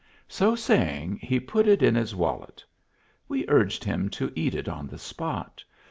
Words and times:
So 0.27 0.55
saying, 0.55 1.17
he 1.21 1.39
put 1.39 1.67
it 1.67 1.83
in 1.83 1.93
his 1.93 2.15
wallet. 2.15 2.65
We 3.27 3.45
urged 3.47 3.83
him 3.83 4.09
to 4.17 4.33
eat 4.35 4.55
it 4.55 4.67
on 4.67 4.87
the 4.87 4.97
spot. 4.97 5.63